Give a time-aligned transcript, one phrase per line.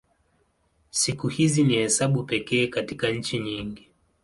[0.89, 3.89] Siku hizi ni hesabu pekee katika nchi nyingi.